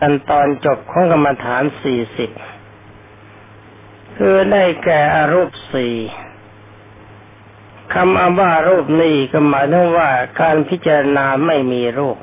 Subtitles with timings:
[0.00, 2.30] กันตอนจบของกรรมฐานสี่สิบ
[4.16, 5.94] คือได้แก่อรูปสี่
[7.94, 12.18] คำอาว่ารูปนี้ก็หมายถึงว่าการพิจารณาไม่มีรูป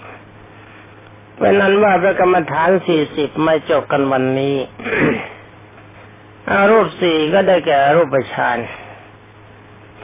[1.36, 4.56] เพราะนั้นว่าพระกรรมฐานสี่สิบไม่จบกันวันนี้
[6.50, 8.58] อารูปสี่ก็ได้แก่รูปฌาน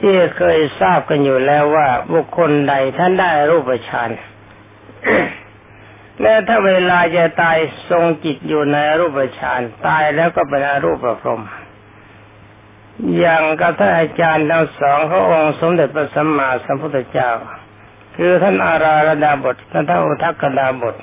[0.08, 4.10] ี่เคยทราบกันอยู่แล้วว่าบุคคลใดท่านได้รูปฌาน
[6.20, 7.58] แม้ถ้าเวลาจะตาย
[7.90, 11.42] ทรงจิตอยู่ในรูปฌานตายแล้วก็เป็นอรูปพรหม
[13.18, 17.30] อย่างกับท่านอาจารย์ทั้งสองเขาองค์สมเด็จพระสัมมาสัมพุทธเจ้า
[18.16, 20.96] คือท่านอาราระดาบทและท่านอุทักกดาบท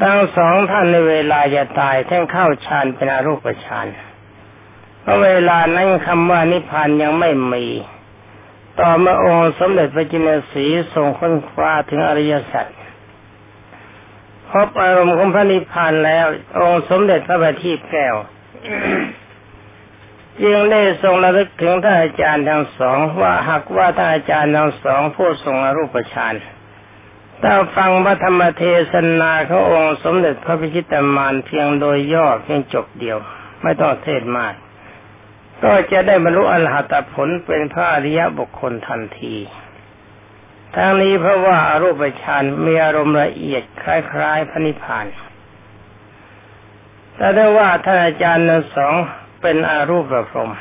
[0.00, 3.86] ทั้งสองท่านในเวลาจะตายท่านเข้าฌานเป็นอรูปฌาน
[5.02, 7.64] เพราะเวลานั้นคำว่านิพพานยังไม่มี
[8.80, 10.64] ต่อมาองค์สมเด็จพระจินสี
[10.94, 12.66] ทรงค้นคว้าถึงอริยสัจ
[14.50, 16.26] พบอารมณ์ของพระนิพพานแล้ว
[16.58, 18.14] องค์สมเด็จพระบัณฑิตแก้ว
[20.42, 26.34] จึงได้ทรงระลึกถึงท่านอาจารย์ทั้งสอง ว่าหากว่าท่านอาจารย์ทั้งสองผู้ทรงอรูปฌาน
[27.42, 33.18] ถ้าฟังพระธรรมเทศนาขององค์สมเด็จพระพิชิตมานเพียงโดยย่อเพียงจบเดียว
[33.62, 34.54] ไม่ต้องเทศมาก
[35.62, 39.34] ก็จะได้บรรลุอรหัตผลเป็นพระอริยบุคคลทันที
[40.74, 45.06] ทั้งนี้เพราะว่าอารูปฌานมีอารมณ์ละเอียดคล้ายๆพระนิพพาน
[47.16, 48.94] แต่ได้ว่าท่านอาจารย์ทั้งสอง
[49.42, 50.52] เป็นอารูปประพรม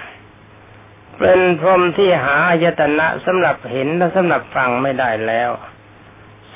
[1.20, 5.52] เป็นพรมที่หาอายตนะสำหรับเห็นและสำหรับฟังไม่ได้แล้ว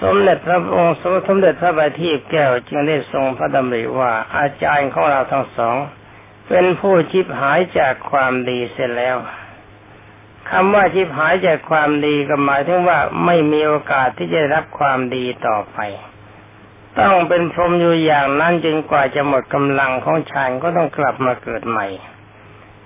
[0.01, 5.75] สมเด็จพระองค์สมเด็จพระบัณฑิตแก้วจึงได้ทรงพระดำริว่าอาจารย์ของเราทั้งสอง
[6.49, 9.17] เป็นผู้ชิบหายจากความดีเสียแล้ว
[10.51, 15.79] คำว่าชิบหายจากความดีก็หมายถึงว่าไม่มีโอกาสที่จะรับความดีต่อไป
[16.99, 21.87] ต้องเป็นพรหมอยู่อย่างนั้นจนกว่าจะหมดกำลังของฌานก็ต้องกลับมาเกิดใหม่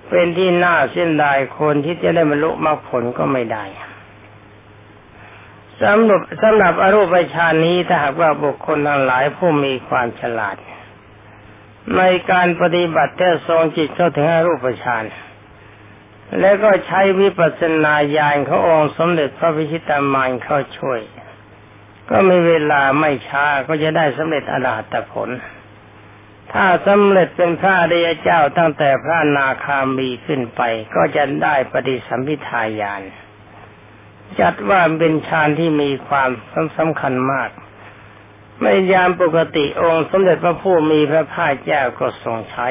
[0.08, 3.64] เป็นที่น่าเสียดายคนที่จะได้บรรลุมรรคผลก็ไม่ได้
[5.82, 10.56] สำหรับสำหรับอรูปฌานนี้ถ้าหากว่าบุคคลทั้งหลายผู้มีความฉลาด
[11.96, 15.04] ในการปฏิบัติแท้ทรงจิตเข้าถึงอรูปฌาน
[16.40, 21.00] แล้วก็ใช้วิปัสสนาญาณขององค์สมเด็จพระพิชิตามานเข้าช่วย
[22.10, 25.28] ก็มีเวลาไม่ช้าก็จะได้สำเร็จอรหัตผล
[26.52, 30.60] ถ้าสำเร็จเป็นพระอริยเจ้าตั้งแต่พระนาคามีขึ้นไป
[30.94, 33.02] ก็จะได้ปฏิสัมพิทาญาณ
[34.40, 36.30] จัดว่าเป็นฌานที่มีความ
[36.76, 37.50] สำคัญมาก
[38.62, 42.68] ในยามปกติองค์สมเด็จพระผู้มีพระภาคเจ้าก็ทรงใช้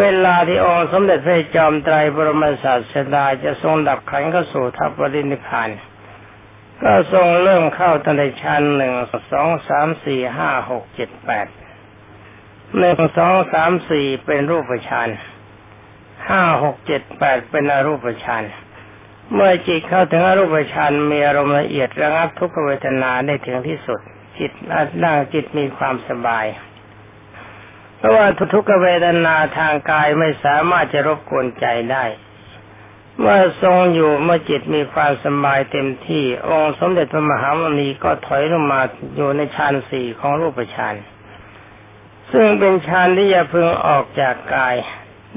[0.00, 5.70] เวลาที่องค์สมเด็จพระจอมไตรบรมศาสดาจะทรงดับขันเข้าสู่ทัพปรินิพาน
[6.82, 8.92] ก็ทรงเริ่มเข้าตั้งแต่ชั้นหนึ่ง
[9.32, 11.46] สองสามสี่ห้าหกเจ็ดแปด
[12.78, 15.08] หนึ่งสองสามสี่เป็นรูปฌาน
[16.28, 18.44] ห้าหกเจ็ดแปดเป็นอรูปฌาน
[19.34, 24.00] เมื่อจิตเข้าถึงอรูปฌานมีอารมณ์ละเอียดระงับทุกขเวทนาได้ถึงที่สุด
[24.38, 24.52] จิต
[25.02, 26.46] นั่งจิตมีความสบาย
[27.98, 32.04] เพราะว่าทุกขเวทนาทางกายไม่สามารถจะรบกวนใจได้
[33.20, 38.80] เมื่อทรงอยู่เมื่อจิตมีความสบายเต็มที่ องค์สมเด็จพระมหามุนีก็ถอยลงมา
[39.16, 40.94] อยู่ในฌานสี่ของรูปฌาน
[42.32, 44.76] ซึ่งเป็นฌานที่จะพึงออกจากกาย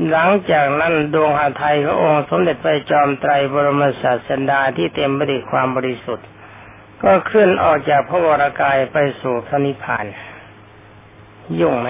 [0.10, 6.28] หลังจากนั้นดวงหาไทยขององค์สมเด็จพระจอมไตรบรมศาสดาที่เต็มไปด้วยความบริสุทธิ์
[7.04, 10.06] ก็เคลื่อนออกจากพระวรากายไปสู่พระนิพพาน
[11.60, 11.90] ยุ่งไหม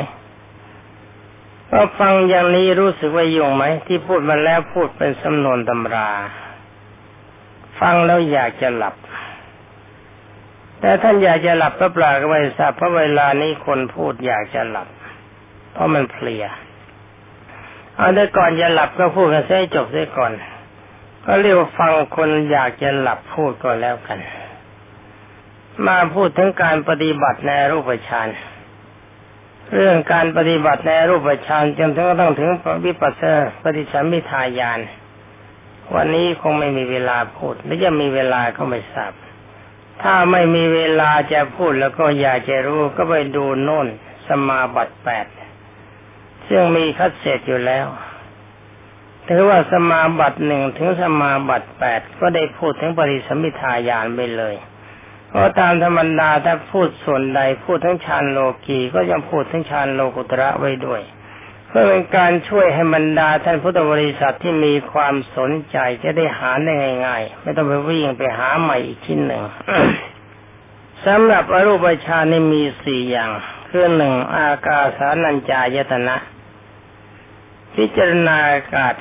[1.71, 6.09] ก็ฟังอย่างนี้รู้สึกว่ายุ่งไหมที่พูดมาแล้วพูดเป็นสำนวนตำรา
[7.79, 8.95] ฟังแล้วอยากจะหลับ
[10.79, 14.87] แต่ท่านอยากจะหลับก็ปลาก็ไม่ทราบเพราะเวลานี้คนพูดอยากจะหลับ
[15.71, 16.45] เพราะมันเพลีย
[17.95, 20.31] เอาแต่ก่อนจะหลับก็พูดกันเสียจบเสียก่อน
[21.25, 24.19] ก็เรียกว่าฟังคนอยากจะหลับพูดก็แล้วกัน
[25.85, 32.49] มาพูดถึงการปฏิบัติในรูปฌานเเรื่องการปฏิบัติในรูปฌานจนถึงต้องถึง
[32.85, 34.79] วิปัสสนาปฏิสัมพิทายาน
[35.95, 39.13] วันนี้คงไม่มีเวลาพูดและจะมีเวลาก็ไม่ทราบ
[40.01, 43.87] ถ้าไม่มีเวลาจะพูดแล้วก็อยากจะรู้ก็ไปดูโน่น
[44.27, 45.25] สมาบัติแปด
[46.47, 47.87] ซึ่งมีคัดเสร็จอยู่แล้ว
[49.27, 54.55] ถือว่าสมาบัติหนึ่งถึงสมาบัติแปดก็ได้พูดถึงปริสัมพิทายานไปเลย
[55.31, 61.01] เพราะตามธรรมดาถ้าพูดส่วนใดพูดทั้งฌานโลกีก็ยังพูดทั้งฌานโลกุตระไว้ด้วย
[61.67, 66.73] เพื่อเป็นการช่วยให้บรรดาท่านพุทธบริษัทที่มีความสนใจจะได้หาได้
[67.05, 69.43] ง่าย ๆ ไม่ต้องไปวิ่งไปหาใหม่อีกชิ้นหนึ่ง
[71.05, 76.15] สำหรับอรูปฌานนี่มีสี่อย่างคคือหนึ่งอากาสานัญจายตนะ
[77.75, 78.95] พิจารณาอากาศ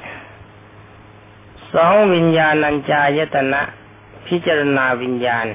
[1.74, 3.62] สองวิญญาณัญจายตนะ
[4.26, 5.46] พิจารณาวิญญาณ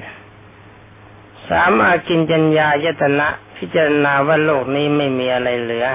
[1.48, 5.86] สามอากินจัญญายตนะ พิจารณาว่าโลกนี้ไม่มีอะไรเหลือ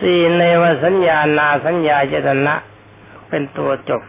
[0.00, 2.54] สี่ในวสัญญานาสัญญายตนะ
[3.28, 4.02] เป็นตัวจบ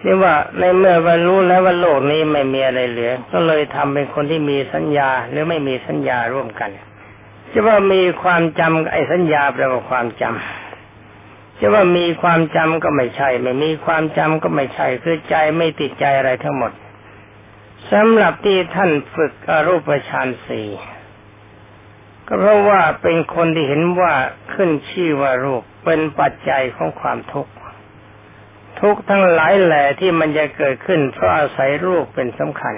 [0.00, 6.70] ที่ว่าในเมื่อบรรลุแล้วว่าโลกนี้ไม่มีอะไรเหลือ ก็เลยทำเป็นคนที่มีสัญญาหรือไม่มีสัญญาร่วมกัน
[7.52, 16.72] จะว่ามีความจำไอ้สัญญาแปลว่าความจำจะว่ามีความจำก็ไม่ใช่ ไม่มีความจำก็ไม่ใช่คือใจไม่ติดใจอะไรทั้งหมด
[17.92, 20.68] สำหรับที่ท่านฝึกอรูปฌานสี่
[22.26, 24.14] ก็เพราะว่าเป็นคนที่เห็นว่า
[24.52, 27.52] ขึ้นชื่อว่ารูปเป็นปัจจัยของความทุกข์
[28.80, 32.74] ทุกทั้งหลายแหล่ที่มันจะเกิดขึ้นเพราะอาศัยรูปเป็นสำคัญ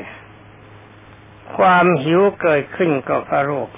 [1.57, 3.71] ความหิวเกิดขึ้นก็เพราะรูป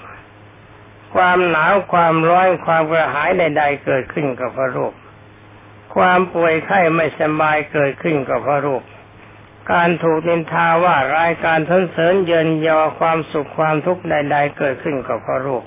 [1.15, 4.93] ความหนาวความร้อนความกระหายใดๆเกิดขึ้นก็เพราะรูป
[5.95, 8.83] ความป่วยไข้ไม่สบายเกิดขึ้นก็เพราะรูป
[9.71, 15.63] การถูกนินทาว่ารายการทนเสริญเยินยอความสุขความทุกข์ใด ๆ เกิดขึ้นก็เพระรูป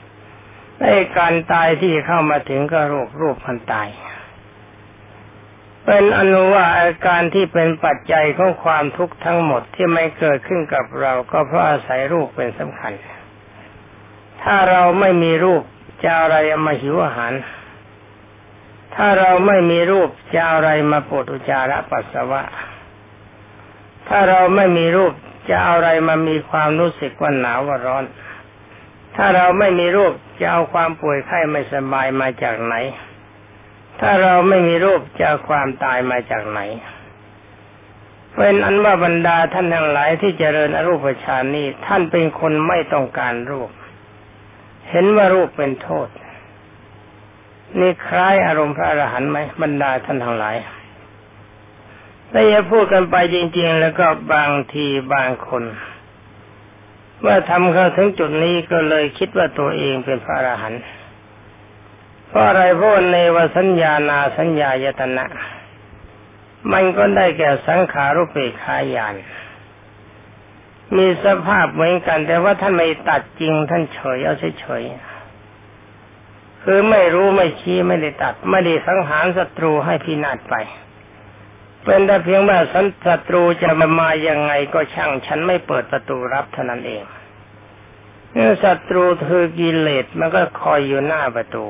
[0.80, 3.88] ไอ้การตายที่เข้ามาถึงก็รูปรูปมันตาย
[5.84, 12.92] เป็นอนุว่าอาการที่เป็นปัจจัยของความทุกข์ทั้งหมดที่ไม่เกิดขึ้นกับเราก็เพราะอาศัยรูปเป็นสำคัญ
[14.42, 15.62] ถ้าเราไม่มีรูป
[16.04, 17.32] จะอะไรมาหิวอาหาร
[18.94, 22.42] ถ้าเราไม่มีรูปจะอะไรมาปวดอุจจาระปัสสาวะ
[24.08, 25.12] ถ้าเราไม่มีรูป
[25.48, 28.04] จะเอาอะไรมามีความรู้สึกว่าหนาวว่าร้อน
[29.16, 32.74] ถ้าเราไม่มีรูปจะเอาความป่วยไข้ไม่สบายมาจากไหน
[34.00, 36.60] ถ้าเราไม่มีรูปจะความตายมาจากไหน
[38.36, 43.70] เป็นอันว่าบรรดาท่านทั้งหลายที่เจริญอรูปฌานนี้ท่านเป็นคนไม่ต้องการรูป
[44.90, 46.08] เห็นว่ารูปเป็นโทษ
[47.80, 50.56] นี่คล้ายอารมณ์พระอรหันต์ไหมบรรดาท่านทั้งหลาย
[52.32, 55.64] ถ้าจะพูดกันไปจริง ๆ แล้วก็บางทีบางคน
[57.20, 60.82] เมื่อทำเข้าถึงจุดนี้ก็เลยคิดว่าตัวเองเป็นพระอรหันต์
[62.28, 65.26] เพราะอะไรเพราะในวสัญญานาสัญญายตนะ
[66.72, 69.14] มันก็ได้แก่สังขารุปเปขายาน
[70.96, 74.82] มีสภาพเหมือนกัน แต่ว่าท่านไม่ตัดจริงท่านเฉยเอาเฉย
[76.62, 80.54] คือไม่รู้ไม่ชี้ไม่ได้ตัด ไม่ได้สังหารศัตรูให้พินาศไป
[81.86, 82.58] เป็นแต่เพียงว่า
[83.06, 87.04] ศัตรูจะมามายังไงก็ช่าง ฉันไม่เปิดประตูรับเท่านั้นเอง
[88.32, 91.66] เมื่อศัตรูคือกิเลสมันก็คอยอยู่หน้าประตู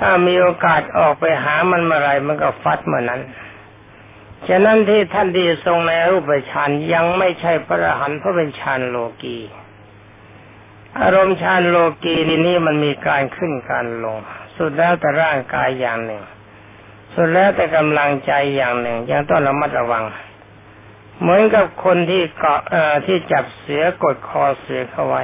[0.00, 3.22] ถ้ามีโอกาสออกไปหามันเมื่อไรมันก็ฟัดเมื่อนั้น
[4.48, 9.38] ฉะนั้นที่ท่านที่ทรงในรูปฌานยังไม่ใช่พระอรหันต์เพราะเป็นฌานโลกี
[11.00, 12.16] อารมณ์ฌานโลกี
[12.46, 14.16] นี้มันมีการขึ้นการลง
[14.56, 16.22] สุดแล้วแต่ร่างกายอย่างหนึ่ง
[17.14, 20.04] สุดแล้วแต่กำลังใจอย่างหนึ่ง ยังต้องระมัดระวัง
[21.20, 22.60] เหมือนกับคนที่เกาะ
[23.06, 25.22] ที่จับเสือกดคอเสือเข้าไว้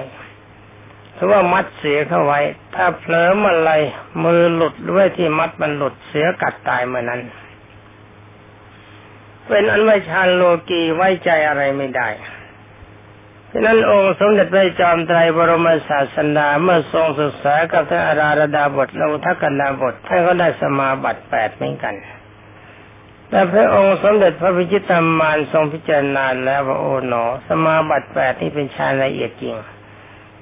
[1.17, 2.41] ถือว่ามัดเสียเข้าไว้
[2.75, 3.71] ถ้าเผลอมอะไร
[4.25, 7.21] มือหลุดด้วยที่มัดมันหลุดเสียกัดตายเมื่อนั้น
[9.49, 12.09] เป็นอันว่าชานโลกีไว้ใจอะไรไม่ได้
[13.53, 21.95] ฉะนั้นองค์สมเด็จพระจอมไตรบรมศาสดาเมื่อทรงศึกษากับท่านอาราดาบทและทักกันดาบทท่านก็ได้สมาบัติแปดเหมือนกัน
[23.29, 29.57] แต่พระองค์สมเด็จพระพิจิตรมานทรงพิจารณาแล้วว่าโอ๋หนอ สมาบัติแปดนี่เป็นฌาละเอียดจริง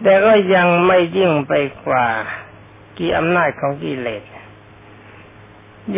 [0.03, 1.53] แต่ก็ยังไม่ยิ่งไป
[1.87, 2.07] กว่า
[2.99, 4.23] กี่อำนาจของกิเลส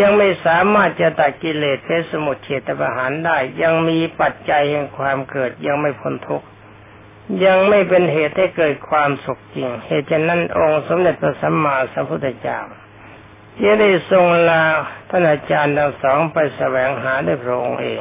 [0.01, 6.47] ยังไม่สามารถจะตัดกิเลสเป็นสมุทเฉตประหารได้ ยังมีปัจจัยแห่งความเกิดยังไม่พ้นทุกข์
[7.45, 12.61] ยังไม่เป็นเหตุให้เกิดความสุขจริง เหตุฉะนั้นองค์สมเด็จพระสัมมาสัมพุทธเจ้า
[13.57, 14.63] ที่ได้ทรงลา
[15.09, 18.01] ท่านอาจารย์ทั้งสองไปแสวงหาด้วยพระองค์เอง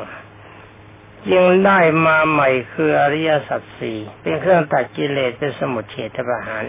[1.29, 6.63] จึงได้มาใหม่คืออริยสัจสี่เป็นเครื่องตัดกิเลสเป็นสมุทเฉทประหาร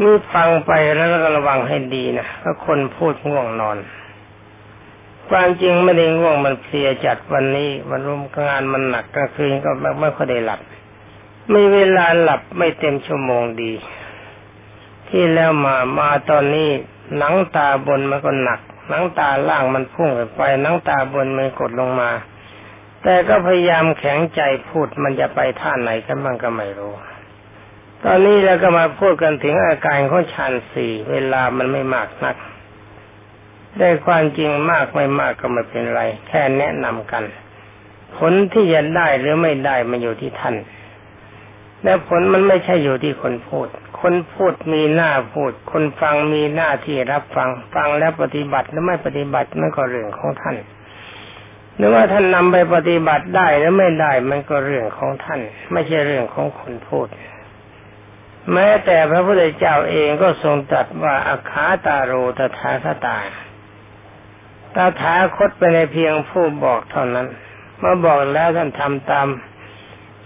[0.00, 3.78] นี่ฟังไปแล้วก็ระวังให้ดีนะเพราะคนพูดง่วงนอน
[5.30, 10.60] ความจริงไม่ได้ง่วงมันเพลียจัดวันนี้วันรุ่มงานมันหนักกลางคืนก็ไม่ค่อยได้หลับ
[11.50, 13.72] ไม่เวลาหลับไม่เต็มชั่วโมงดี
[15.08, 16.68] ที่แล้วมามาตอนนี้
[17.16, 22.10] หนังตาบนมันก็หนักหนังตาล่างมันพุ่งไปหนังตาบนมันกดลงมา
[23.02, 26.94] แต่ก็พยายามแข็งใจพูดมันจะไปท่าไหนกันบ้างก็ไม่รู้
[28.04, 32.36] ตอนนี้เราก็มาพูดกันถึงอาการของฌานสี่เวลามันไม่มากนัก
[33.78, 37.24] ได้ความจริงมากไม่มากก็ไม่เป็นไร แค่แนะนำกัน
[38.16, 40.54] ผลที่จะได้หรือไม่ได้มันอยู่ที่ท่าน
[41.82, 43.66] และผลมันไม่ใช่อยู่ที่คนพูด
[44.00, 50.56] คนพูดมีหน้าพูด คนฟังมีหน้าที่รับฟัง ฟังแล้วปฏิบัติหรือไม่ปฏิบัติมันก็เรื่องของท่าน
[51.76, 55.40] หรือว่าท่านนำไปปฏิบัติได้หรือไม่ได้มันก็เรื่องของท่าน
[55.72, 57.06] ไม่ใช่เรื่องของคนพูด
[58.52, 63.16] แม้แต่พระพุทธเจ้าเองก็ทรงตรัสว่าอาคาตาโรตถาคตา
[64.76, 67.26] ตาถาคตไปในเพียงผู้บอกเท่านั้น
[67.78, 69.28] เมื่อบอกแล้วท่านทำตาม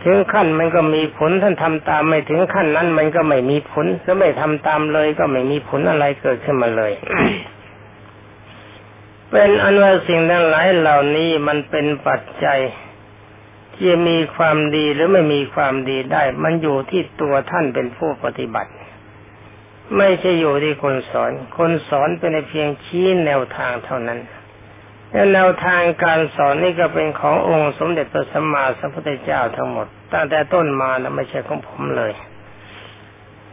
[0.05, 6.93] ถึงขั้นมันก็มีผลท่านทำตามไม่ถึงขั้นนั้น มันก็ไม่มีผลถ้าไม่ทำตามเลย ก็ไม่มีผลอะไรเกิดขึ้นมาเลย
[9.31, 12.61] เป็นอันว่าสิ่งทั้งหลายเหล่านี้มันเป็นปัจจัย
[13.77, 18.71] ที่มีความดีหรือไม่มีความดีได้ มันอยู่ที่ตัวท่านเป็นผู้ปฏิบัติ
[19.97, 24.19] ไม่ใช่อยู่ที่คนสอน คนสอนเป็นเพียงชี้แนวทางเท่านั้น
[25.13, 32.13] และแนวทางการสอนนี่ก็เป็นขององค์สมเด็จพระสัมมาสัมพุทธเจ้าทั้งหมด ตั้งแต่ต้นมาแล้วไม่ใช่ของผมเลย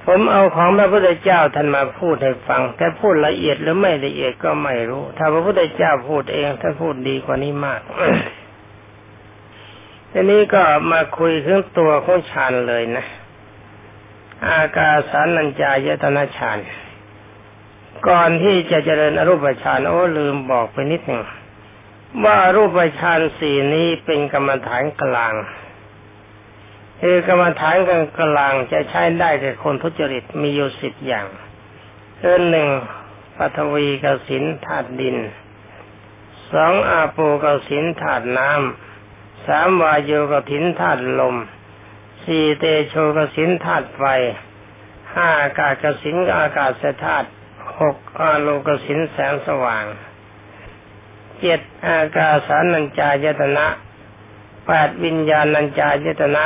[0.06, 7.82] ผมเอาของพระพุทธเจ้าท่านมาพูดให้ฟัง แต่พูดละเอียดหรือไม่ละเอียดก็ไม่รู้ ถ้าพระพุทธเจ้าพูดเองท่านพูดดีกว่านี้มาก
[10.12, 10.62] ทีนี้ก็
[10.92, 13.06] มาคุยเรื่องตัวของฌานเลยนะ
[14.50, 16.60] อากาสานัญจายตนะฌาน
[18.08, 21.22] ก่อนที่จะเจริญอรูปฌานโอ้ลืมบอกไปนิดหนึ่ง
[22.26, 25.34] ว่ารูปฌานสี่นี้เป็นกรรมฐานกลาง
[27.02, 31.28] คือกรรมฐานกลางกลางจะใช้ได้แต่คนทุจริตมีอยู่สิบอย่าง
[32.18, 32.70] เือหนึ่ง
[33.38, 35.18] ปฐวีกสินธาตุดิน
[36.52, 41.36] สองอาโปกสินธาตุน้ำสามวายโยกสินธาตุลม
[42.24, 44.04] สี่เตโชกสินธาตุไฟ
[45.14, 47.30] ห้าอากาศกสินอากาศธาตุ
[47.80, 49.86] หกอาโลกสินแสงสว่าง
[51.42, 53.66] เจ็ดอากาสานัญจายตนะ
[54.66, 56.46] แปดวิญญาณัญจายตนะ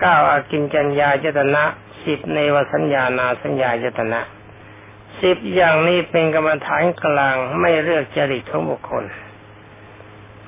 [0.00, 1.64] เก้าอากินจัญญาจตนะ
[2.04, 4.20] สิบในวสัญญานาสัญญาจตนะ
[5.22, 9.04] สิบอย่างนี้เป็นกรรมฐานกลางไม่เลือกจริตของบุคคล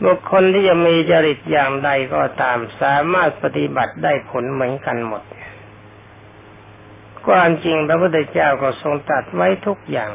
[0.04, 5.22] บุคคลที่จะมีจริตอย่างใดก็ตาม สามารถปฏิบัติได้ผลเหมือนกันหมด
[7.26, 10.10] ความจริงพระพุทธเจ้าก็ทรงตัดไว้ทุกอย่าง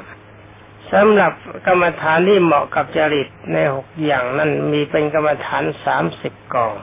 [0.94, 1.34] สำหรับ
[1.68, 6.75] กรรมฐานที่เหมาะกับจริตในหกอย่างนั้นมีเป็นกรรมฐานสามสิบกอง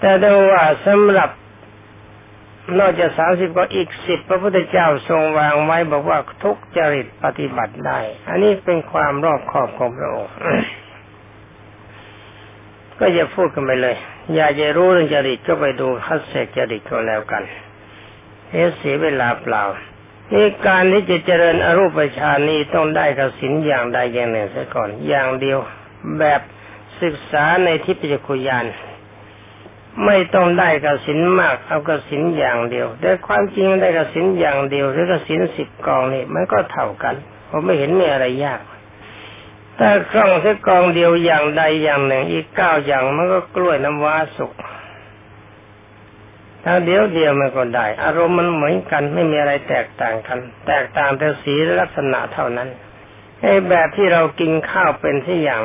[0.00, 1.30] แต่ดูว่าสำหรับ
[2.78, 10.34] นอกจากสามสิบก็อีกสิบพระพุทธเจ้าทรงวางไว้บอกว่าทุกจริตปฏิบัติได้ อันนี้เป็นความรอบคอบของพระองค์
[12.98, 13.96] ก็อย่าพูดกันไปเลย
[14.34, 17.42] อยากจะรู้เรื่องจริตก็ไปดูคัสเซกจริตก็แล้วกัน
[18.48, 19.62] เสียเสียเวลาเปล่า
[20.32, 25.58] นี่การที่จะเจริญอรูปฌานนี้ต้องได้กสินอย่างใดอย่างหนึ่งซะก่อน อย่างเดียว
[26.18, 26.40] แบบ
[27.02, 28.66] ศึกษาในทิพยคุยาน
[30.04, 37.14] ไม่ต้องได้กสินมาก เอากสินอย่างเดียว แต่ความจริงได้กสินอย่างเดียว หรือกสินสิบกองนี่มันก็เท่ากัน
[37.48, 38.60] ผมไม่เห็นมีอะไรยาก
[39.76, 44.52] แต่กล้องแค่กองเดียวอย่างใดอย่างหนึ่ง อีกเก้าอย่างมันก็กล้วยน้ำว้าสุก
[46.64, 52.68] ถ้าเดียวเดียวมันก็ได้ อารมณ์มันเหมือนกันไม่มีอะไรแตกต่างกัน แตกต่างแต่สีลักษณะเท่านั้น
[53.40, 55.62] ไอ้แบบที่เรากินข้าวเป็นที่อย่าง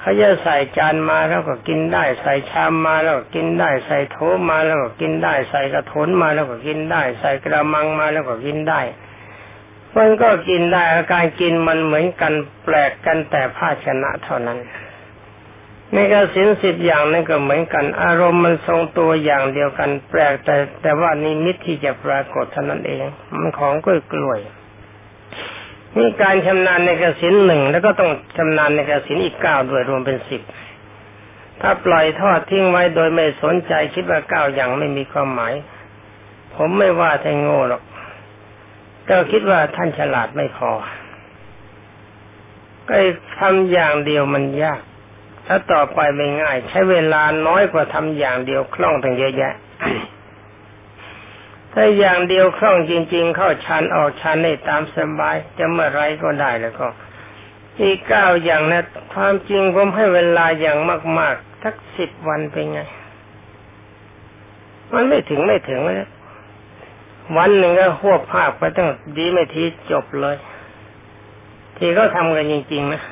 [0.00, 4.16] เขาจะใส่จานมาแล้วก็กินได้ ใส่ชามมาแล้วก็กินได้ ใส่โถ
[4.50, 8.80] มาแล้วก็กินได้ ใส่กระถนมาแล้วก็กินได้ ใส่กระมังมาแล้วก็กินได้
[9.96, 12.32] มันก็กินได้อาการกินมันเหมือนกัน
[12.64, 14.58] แปลกกันแต่ภาชนะเท่านั้น
[15.94, 23.04] ในกสินสิบอย่างนั้นก็เหมือนกัน อารมณ์มันทรงตัวอย่างเดียวกัน แปลกแต่แต่ว่านิมิตที่จะปรากฏเท่านั้นเอง
[23.38, 24.38] มันของกล้วยกล้วย
[25.96, 30.42] นี่การชำนาญในกสินหนึ่งแล้วก็ต้องชำนาญในกสินอีกเก้าด้วยรวมเป็นสิบ
[31.60, 35.54] ถ้าปล่อยทอดทิ้งไว้โดยไม่สนใจคิดว่าเก้าอย่างไม่มีความหมาย
[36.54, 37.82] ผมไม่ว่าท่านโง่หรอก
[39.04, 40.70] แต่คิดว่าท่านฉลาดไม่พอ
[42.88, 42.96] ก็
[43.38, 44.80] ทำอย่างเดียวมันยาก
[45.50, 49.54] ถ้าต่อไปไม่ง่าย ใช้เวลาน้อยกว่าทำอย่างเดียวคล่องตั้งเยอะแยะ
[51.72, 56.86] ถ้าอย่างเดียวคล่องจริง ๆ เข้าชันออกชันได้ตามสบาย จะเมื่อไรก็ได้แล้วก็
[57.80, 60.78] อีกเก้าอย่างนะความจริงผมให้เวลาอย่าง
[61.18, 62.80] มากๆทักสิบวันเป็นไง
[64.94, 65.98] มันไม่ถึงไม่ถึงเลย
[67.36, 68.88] วันหนึ่งก็หวบภาพไปตั้ง
[69.18, 70.36] ดีไม่ทีจบเลย
[71.76, 73.02] ที่เขาทำกันจริง ๆ นะ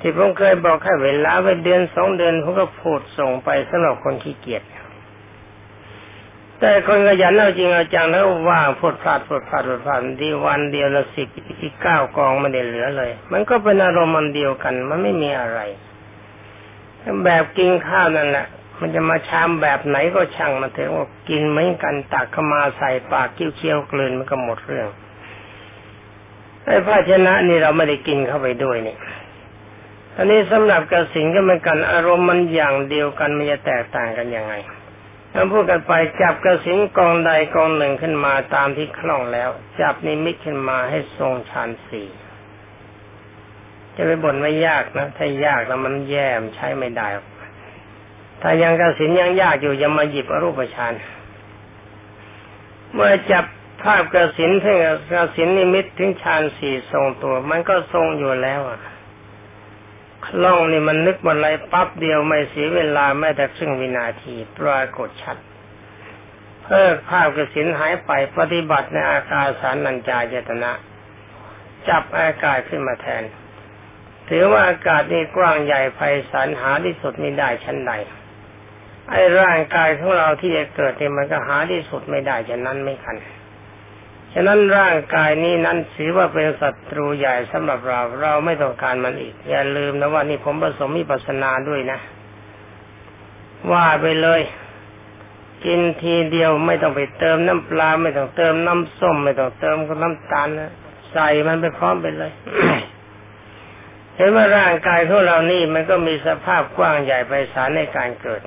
[0.00, 4.62] ที่ผมเคยบอกแค่เวลาไปเดือนสองเดือนผมก็พูดส่งไปสำหรับคนขี้เกียจ
[6.60, 11.28] แต่คนขยันเอาจริงเอาจังแล้วว่างพดพลาดพูดพลาดพูดพลาดดีวันเดียวละสิบ
[11.62, 15.60] อีกเก้ากองมันได้เหลือเลย มันก็เป็นอารมณ์มันเดียวกัน มันไม่มีอะไร
[17.24, 18.46] แบบกินข้าวนั่นแหละ
[18.80, 24.88] มันจะมาชามแบบไหนก็ช่างมันเถอะว่ากินเหมือนกันตักเข้ามาใส่ปากเคี้ยวๆกลืนมันก็หมดเรื่อง
[26.64, 28.96] ไอ้ภาชนะนี่เราไม่ได้กินเข้าไปด้วยนี่
[30.20, 34.54] อันนี้สำหรับกระสินก็เหมือนกันอารมณ์มันอย่างเดียวกันมันจะแตกต่างกันยังไง
[35.32, 39.50] ถ้าพูดกันไปจับกระสินกองใดกองหนึ่งขึ้นมาตามที่คล่องแล้ว
[39.80, 42.08] จับนิมิตขึ้นมาให้ทรงฌานสี่
[43.96, 47.08] จะไปบ่นไม่ยากนะ ถ้ายากแล้วมันแย่มใช้ไม่ได้
[48.42, 50.92] ถ้ายังกระสินยังยากอยู่ยังมาหยิบอรูปฌาน
[52.92, 53.44] เมื่อจับ
[53.82, 54.76] ภาพกระสินถึง
[55.10, 58.80] กระสินนิมิตถึงฌานสี่ทรงตัว มันก็ทรงอยู่แล้วอะ
[60.26, 65.36] คล่องนี่มันนึกบนไรปั๊บเดียวไม่เสียเวลาแม้แต่ครึ่งวินาทีปรากฏชัด
[66.64, 70.72] เพิกภาพกระสินหายไปปฏิบัติในอากาศสารนัญจายตนะ
[71.88, 73.22] จับอากาศขึ้นมาแทน
[74.28, 76.00] ถือว่าอากาศนี่กว้างใหญ่ไพ
[76.30, 77.92] ศาลหาที่สุดไม่ได้ชั้นใด
[79.10, 83.16] ไอ้ร่างกายของเราที่จะเกิดเนี่ยมันก็หาที่สุดไม่ได้ฉะนั้นไม่คัน
[84.34, 91.98] ฉะนั้นร่างกายนี้นั้นถือว่าเป็นศัตรูใหญ่สำหรับเรา เราไม่ต้องการมันอีก อย่าลืมนะว่านี่ผมผสมมีปัสนาด้วยนะ
[93.72, 94.40] ว่าไปเลย
[95.64, 100.72] กินทีเดียวไม่ต้องไปเติมน้ำปลา ไม่ต้องเติมน้ำส้ม ไม่ต้องเติมน้ำตาลนะ
[101.12, 102.32] ใส่มันไปพร้อมไปเลย
[104.16, 108.40] เห็นว่าร่างกายของเรานี่มันก็มีสภาพกว้างใหญ่ไพศาลในการเกิด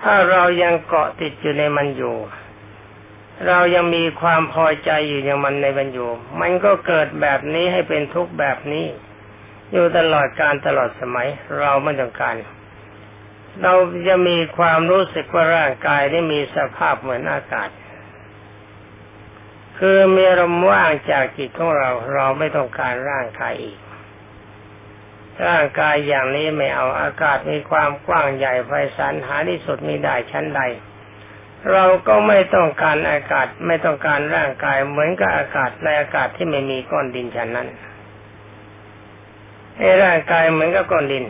[0.00, 2.16] ถ้าเรายังเกาะติดอยู่ในมันอยู่
[3.44, 6.06] เรายังมีความพอใจอยู่อย่างมันในบรรยู
[6.40, 8.86] มันก็เกิดแบบนี้ให้เป็นทุกข์แบบนี้
[9.72, 11.28] อยู่ตลอดการตลอดสมัย
[11.58, 12.36] เราไม่ต้องการ
[13.62, 13.74] เรา
[14.08, 17.68] จะมีความรู้สึกว่าร่างกายได้มีสภาพเหมือนอากาศ
[19.78, 23.78] คือมีลมว่างจากจิตของเรา เราไม่ต้องการร่างกายอีก
[25.46, 30.60] ร่างกายอย่างนี้ไม่เอาอากาศมีความกว้างใหญ่ไพศาลหาที่สุดม่ได้ชั้นใด
[31.72, 37.68] เราก็ไม่ต้องการอากาศไม่ต้องการร่างกายเหมือนกับอากาศในอากาศที่ไม่มีก้อนดินฉันนั้น
[39.78, 41.24] ในร่างกายเหมือนกับก้อนดิน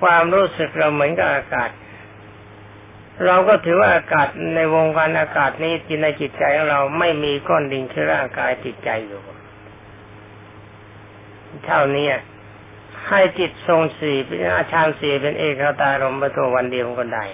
[0.00, 1.70] ความรู้สึกเราเหมือนกับอากาศ
[3.26, 9.22] เราก็ถือว่าอากาศในวงการอากาศนี้จิตในจิตใจของเราไม่มีก้อนดินคือร่างกายจิตใจอยู่
[11.64, 12.08] เท่านี้
[13.08, 17.24] ให้จิตทรงสี่เป็นอาชานสี่เป็นเอกตารมประตัววันเดียวก็ได้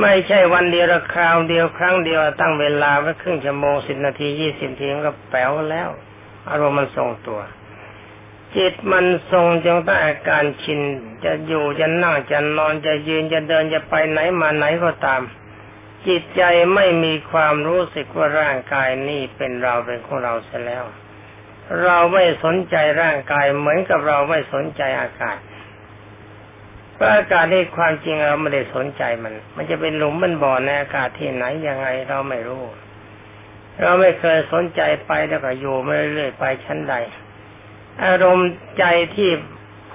[0.00, 5.88] ไม่ใช่วันเดียวคราวเดียวครั้งเดียวตั้งเวลาไว้ครึ่งชั่วโมงสิบนาทียี่สิบนาทีก็แป๋วแล้ว
[6.50, 7.40] อารมณ์มันทรงตัว
[8.56, 10.80] จิตมันทรงจงตั้งอาการชิน
[11.24, 15.22] จะอยู่จะนั่งจะนอนจะยืนจะเดินจะไปไหนมาไหนก็ตาม
[16.06, 16.42] จิตใจ
[16.74, 20.84] ไม่มีความรู้สึกว่าร่างกายนี่เป็นเราเป็นของเราเสียแล้ว
[21.84, 25.36] เราไม่สนใจร่างกายเหมือนกับเราไม่สนใจอากาศ
[26.96, 32.62] เพราะอากาศนี่ความจริงเราไม่ได้สนใจมัน มันจะเป็นหลุมเป็นบ่อในอากาศที่ไหนยังไงเราไม่รู้
[33.80, 36.94] เราไม่เคยสนใจไปแล้วก็อยู่ไม่เรื่อยไปชั้นใด
[38.04, 38.84] อารมณ์ใจ
[39.16, 39.30] ที่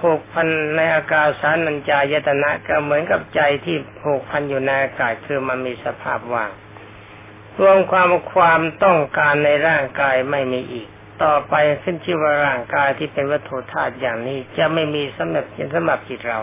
[0.08, 6.50] ูกพันในอากาศสารนัญจายตนะก็เหมือนกับใจที่ผูกพันอยู่ในอากาศคือมันมีสภาพว่าง
[7.60, 10.88] รวมความความต้องการในร่างกายไม่มีอีก
[11.22, 16.40] ต่อไปขึ้นชื่อว่าร่างกายที่เป็นวัตถุธาตุอย่างนี้จะไม่มีสำหรับสำหรับจิตเรา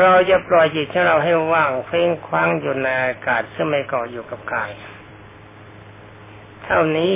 [0.00, 4.70] เราจะปล่อยจิตของเราให้ว่างเฟ้งคว้างอยู่ในอากาศซึ่งไม่เกาะอยู่กับกาย
[6.64, 7.14] เท่านี้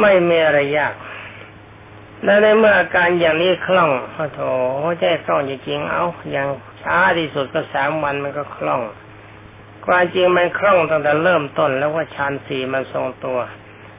[0.00, 0.94] ไม่มีอะไรยาก
[2.24, 4.40] และในเมื่ออาการอย่างนี้คล่องโอ้โถ
[4.98, 6.48] ใจคล่องจริงๆเอาอย่าง
[6.82, 8.80] ช้าที่สุดก็สามวันมันก็คล่อง
[9.86, 13.38] ความจริงมันคล่องตั้งแต่เริ่มต้นแล้วว่าชั้นสี่มันทรงตัว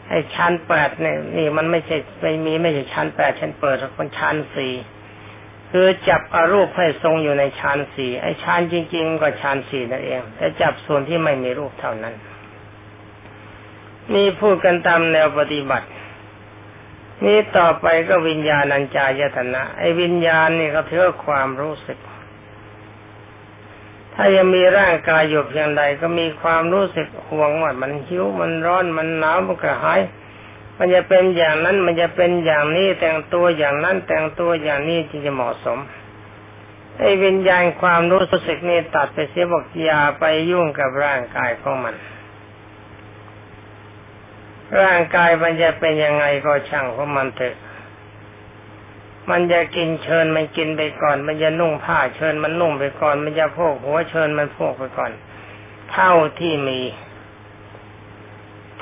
[0.10, 4.73] ไอ้ชั้นแปดเนี่ยนี่มันไม่ใช่ไม่มีไม่ใช่ชั้นแปดชั้นเปิดมันชั้นสี่
[5.76, 12.16] คือจับอารูปให้ทรงอยู่ในฌานสี่ไอ้ฌานจริง ๆ ก็ฌานสี่นั่นเองแต่จับส่วนที่ไม่มีรูปเท่านั้น
[14.14, 15.88] นี่พูดกันตามแนวปฏิบัติ
[17.26, 22.00] นี่ต่อไปก็วิญญาณัญจายตนะ ไอ้วิญญาณนี่ก็ถือความรู้สึก
[24.14, 30.02] ถ้ายังมีร่างกายอยู่เพียงใดก็มีความรู้สึกห่วงว่ามันหิวมันร้อนมันหนาวมันกระหาย
[30.78, 35.80] มันจะเป็นอย่างนั้นมันจะเป็นอย่างนี้แต่งตัวอย่างนั้นแต่งตัวอย่างนี้จึงจะเหมาะสม
[37.00, 41.96] ไอ้วิญญาณความรู้สึกนี่ตัดไปเสียบอกอย่าไปยุ่งกับร่างกายของมัน
[44.82, 47.56] ร่างกายมันจะเป็นยังไงก็ช่างของมันเถอะ
[49.30, 55.12] มันจะกินเชิญมันกินไปก่อน มันจะนุ่งผ้าเชิญมันนุ่งไปก่อน มันจะพกหัวเชิญมันพกไปก่อน
[55.92, 56.80] เท่าที่มี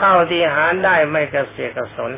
[0.02, 2.12] เท่าที่หาได้ไม่กระเสียกระสน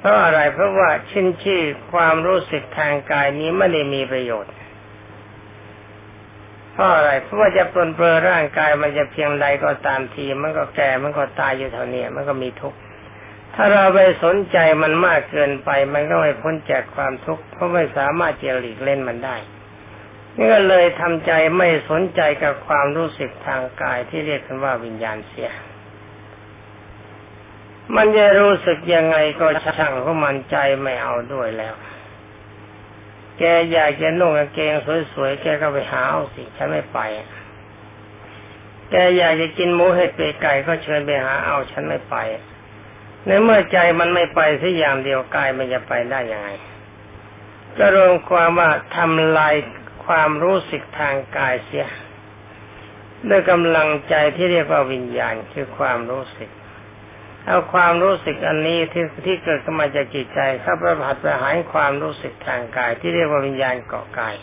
[0.00, 1.60] ไปราะอะไรเพราะว่าชินชี่
[1.92, 4.54] ความรู้สึกทางกายนี้ไม่ได้มีประโยชน์
[6.72, 12.78] เพราะอะไรเพราะว่าจะปลนเปลือร่างกายมันจะเพียงใดก็ตามที มันก็แก่มันก็ตายอยู่เท่านี้มันก็มีทุกข์
[13.54, 19.36] ถ้าเราไปสนใจมันมากเกินไป มันก็ไม่พ้นจากความทุกข์เพราะไม่สามารถจะหลีกเล่นมันได้
[20.36, 25.50] นี่ก็เลยทำใจไม่สนใจกับความรู้สึกทางกายที่เรียกกันว่าวิญญาณเสีย
[27.94, 31.74] มันจะรู้สึกยังไงก็ช่างเพราะมันใจไม่เอาด้วยแล้ว
[33.38, 34.72] แกอยากจะนุ่งกางเกง
[35.12, 36.98] สวยๆ แกก็ไปหาเอาสิฉันไม่ไป
[38.90, 42.16] แกอยากจะกินหมูเห็ดเป็ดไก่ก็เชิญไปหาเอาฉันไม่ไป
[43.26, 46.48] ในเมื่อใจมันไม่ไปสักอย่างเดียวกายมันจะไปได้ยังไง
[47.78, 49.54] ก็รวมความว่าทำลาย
[50.06, 51.88] ความรู้สึกทางกายเสีย
[53.28, 56.50] ด้วยกำลังใจที่เรียกว่าวิญญาณคือความรู้สึก
[57.46, 64.36] เอาความรู้สึกอันนี้ที่ที่เกิดขึ้นมาจากจิตใจเข้าประผัดประหารความรู้สึกทางกาย ที่เรียกว่าวิญญาณเกาะกาย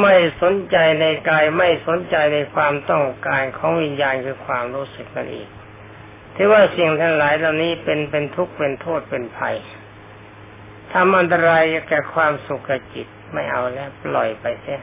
[0.00, 5.48] ไม่สนใจในกายไม่สนใจในความต้องการของวิญญาณคือความรู้สึกนั่นเอง
[6.34, 9.56] ที่ว่าสิ่งทั้งหลายเหล่านี้เป็นเป็นทุกข์เป็นโทษเป็นภัย
[10.92, 14.80] ทำอันตรายแก่ความสุขกับจิตไม่เอาแล้วปล่อยไปเสีย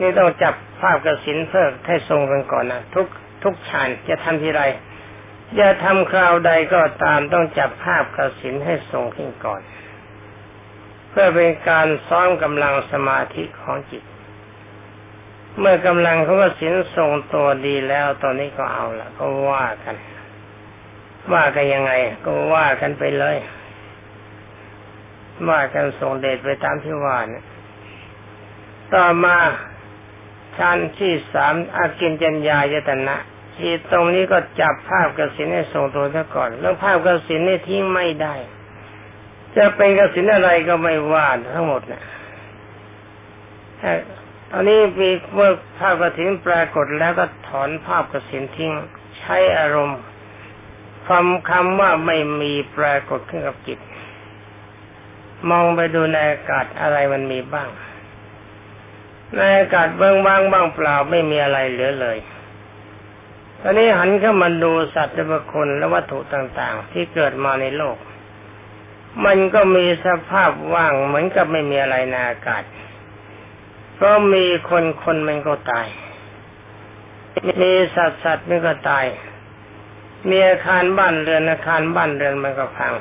[0.00, 3.06] นี่ต้องจับภาพกระสินเพิ่มให้ทรงกันก่อนนะทุก
[3.42, 4.62] ทุกฌานจะทำทีไร
[5.60, 9.60] จะทำคราวใดก็ตามต้องจับภาพกสินให้ทรงขึ้นก่อน
[11.10, 14.02] เพื่อเป็นการซ้อมกำลังสมาธิของจิต
[15.58, 19.96] เมื่อกำลังของกสินทรงตัวดีแล้วตอนนี้ก็เอาละก็ว่ากัน
[21.32, 21.92] ว่ากันยังไง
[22.24, 23.36] ก็ว่ากันไปเลย
[25.48, 27.44] ว่ากันส่งเดชไปตามที่ว่านี่ย
[28.94, 29.36] ต่อมา
[30.58, 33.16] ชั้นที่สามอากินจัญญายตนะ
[33.56, 38.34] ที่ตรงนี้ก็จับภาพกสินให้ส่งตัวซะก่อน แล้วภาพกสินนี่ทิ้งไม่ได้
[39.56, 42.02] จะเป็นกสินอะไรก็ไม่ว่าทั้งหมดนะ
[44.50, 48.72] ตอนนี้มีเมื่อภาพกสินปรากฏแล้วก็ถอนภาพกสินทิ้ง
[49.18, 50.00] ใช้อารมณ์
[51.06, 53.78] ความคำว่าไม่มีปรากฏขึ้นกับจิต
[55.50, 57.68] มองไปดูในอากาศอะไรมันมีบ้าง
[59.36, 62.18] ในอากาศเบื้องบ้างบ้างเปล่าไม่มีอะไรเหลือเลย
[63.60, 67.96] ตอนนี้หันเข้ามาดูสัตว์และคนและวัตถุต่างๆ ที่เกิดมาในโลก
[69.24, 72.62] มันก็มีสภาพว่างเหมือนกับไม่มีอะไรในอากาศ
[73.94, 75.88] เพราะมีคนคนมันก็ตาย
[77.62, 79.06] มีสัตว์สัตว์มันก็ตาย
[80.30, 82.94] มีอาคารบ้านเรือนอาคารบ้านเรือนมันก็พัง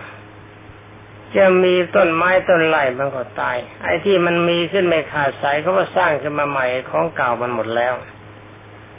[1.35, 7.93] จะมีต้นไม้ต้นไม้มันก็ตาย ไอ้ที่มันมีขึ้นไม่ขาดสายเขาก็สร้างขึ้นมาใหม่ของเก่ามันหมดแล้ว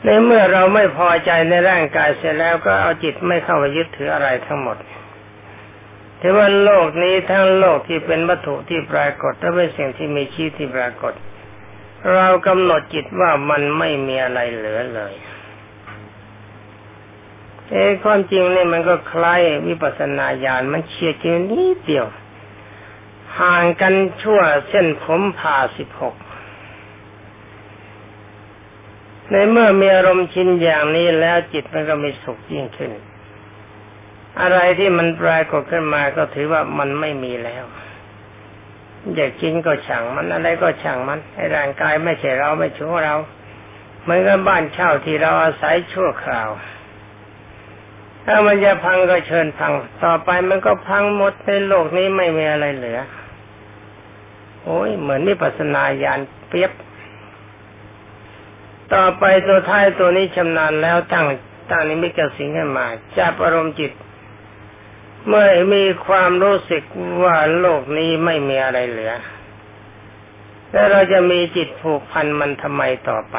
[0.04, 4.76] ในเมื่อเราไม่พอใจในร่างกายเสร็จแล้วก็เอาจิตไม่เข้าไปยึดถืออะไรทั้งหมด
[6.20, 11.12] ถือว่าโลกนี้ทั้งโลกที่เป็นวัตถุที่ปรากฏและเป็นสิ่งที่มีชีวิตที่ปรากฏ
[12.14, 15.14] เรากำหนดจิตว่ามันไม่มีอะไรเหลือเลย
[17.70, 22.06] เอ้ความจริงเนี่ยมันก็คล้ายวิปัสสนาญาณมันเฉียดกันนิดเดียว
[23.38, 26.14] ห่างกันชั่วเส้นผมผ่าสิบหก
[29.30, 32.92] ในเมื่อมีอารมณ์ชินอย่างนี้แล้วจิตมันก็มีสุขยิ่งขึ้น
[34.40, 37.64] อะไรที่มันปรากฏขึ้นมาก็ถือว่ามันไม่มีแล้ว
[39.14, 43.16] อยากกินก็ช่างมันอะไรก็ช่างมันให้ร่างกายไม่ใช่เราไม่ชั่วเรา
[44.02, 46.50] เหมือนกับบ้านเช่าที่เราอาศัยชั่วคราว
[48.26, 49.72] ถ้ามันจะพังก็เชิญพัง
[50.04, 53.00] ต่อไปมันก็พังหมดในโลกนี้ไม่มีอะไรเหลือ
[54.64, 56.72] โอ้ยเหมือนนิปัสนาญาณเปียบ
[58.94, 61.26] ต่อไปตัวท้ายตัวนี้ชำนาญแล้วตั้ง
[61.70, 62.86] ตั้งนี้ไม่เกระสิงขึ้นมา
[63.18, 63.92] จับอารมณ์จิต
[65.26, 66.82] เมื่อมีความรู้สึก
[67.22, 69.12] ว่าโลกนี้ไม่มีอะไรเหลือ
[70.72, 73.36] แล้วเราจะมีจิตผูกพันมันทำไมต่อไป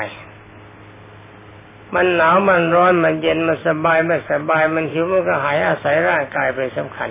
[1.96, 7.10] มันหนาวมันร้อนมันเย็นมันสบายไม่สบายมันหิวมันก็หายอาศัยร่างกายเป็นสำคัญ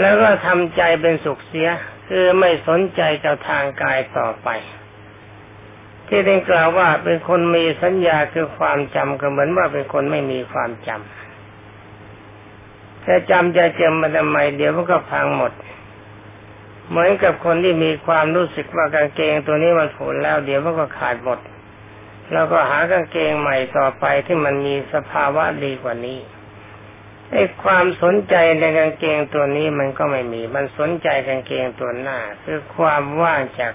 [0.00, 1.68] แล้วก็ทำใจเป็นสุขเสีย
[2.08, 4.48] คือไม่สนใจกับทางกายต่อไป
[6.08, 15.52] ที่ได้กล่าวว่าเป็นคนมีสัญญาคือความจำก็เหมือนว่าเป็นคนไม่มีความจำแต่จำจะจมมาทำไมเดี๋ยวมันก็พังหมด
[16.88, 21.38] เหมือนกับคนที่มีความรู้สึกว่ากางเกงตัวนี้มันผุแล้ว เดี๋ยวมันก็ขาดหมด
[22.32, 26.18] เราก็หากางเกงใหม่ต่อไปที่มันมีสภาวะดีกว่านี้
[27.32, 33.72] ไอ้ความสนใจในกางเกงตัวนี้มันก็ไม่มี มันสนใจกางเกงตัวหน้า คือความว่างจาก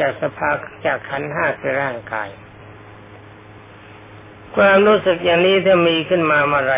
[0.00, 0.50] จากสภา
[0.86, 2.28] จากขันห้าคือร่างกาย
[4.56, 6.76] ความรู้สึกอย่างนี้ถ้ามีขึ้นมาเมื่อไร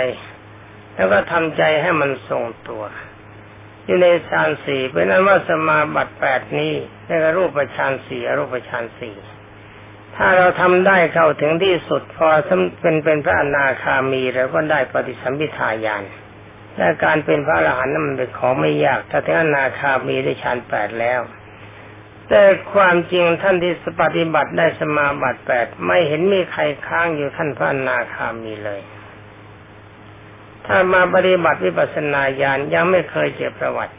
[0.94, 2.84] แล้วก็ทำใจให้มันทรงตัว
[3.84, 6.74] อยู่ในฌานสี่เป็นนั้นว่าสมาบัติแปดนี้
[7.06, 9.14] เรียกรูปฌานสี่อรูปฌานสี่
[10.16, 12.28] ถ้าเราทำได้เข้าถึงที่สุดพอ
[12.80, 16.04] เป็นเป็นพระอนาคามีเราก็ได้ปฏิสัมพิทาญาณ
[16.76, 21.20] และการเป็นพระอรหันต์นั้นมันเป็นของไม่ยาก ถ้าถึงอนาคามีได้ฌานแปดแล้ว
[22.28, 22.42] แต่
[22.74, 23.72] ความจริงท่านที่
[24.02, 28.80] ปฏิบัติได้สมาบัติแปดไม่เห็นมีใครค้างอยู่ท่านพระอนาคามีเลย
[30.66, 33.94] ถ้ามาปฏิบัติวิปัสสนาญาณยังไม่เคยเจอประวัติ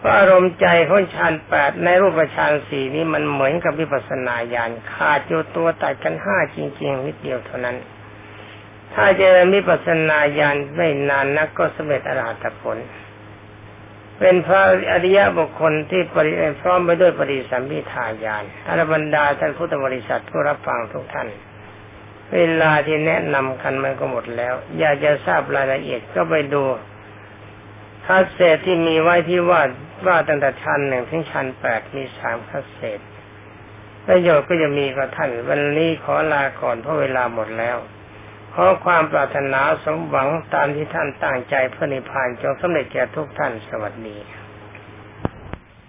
[0.00, 7.76] พราะอารมณ์ใจของฌานแปดในรูปฌานสี่นี้มันเหมือนกับวิปัสสนาญาณขาดอยู่ตัวตัดกันห้าจริงๆนิดเดียวเท่านั้น
[8.94, 12.78] ถ้าเจริญวิปัสสนาญาณไม่นานนักก็สำเร็จอรหัตผล
[14.18, 16.32] เป็นพระอริยบุคคลที่ปริ
[16.62, 21.28] พร้อมไปด้วยปริสัมพิทาญาณอรบรรดาท่านพุทธบริษัทผู้รับฟังทุกท่าน
[22.34, 26.62] เวลาที่แนะนำกันมันก็หมดแล้ว อยากจะทราบรายละเอียดก็ไปดู
[28.10, 29.62] คัสเศษที่มีไว้ที่ว่า
[30.06, 33.00] ว่าตั้งแต่ชั้นหนึ่งถึงชั้นแปดมีสามคัสเศษ
[34.06, 37.76] ประโยชน์ก็จะมีกับท่าน วันนี้ขอลาก่อนเพราะเวลาหมดแล้ว
[38.54, 44.16] ขอความปรารถนาสมหวังตามที่ท่านตั้งใจเพื่อนิพพานจงสำเร็จแก่ทุกท่านสวัสดี